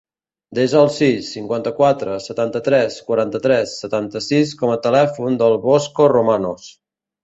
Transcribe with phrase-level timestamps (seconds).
[0.59, 6.73] Desa el sis, cinquanta-quatre, setanta-tres, quaranta-tres, setanta-sis com a telèfon del Bosco Romanos.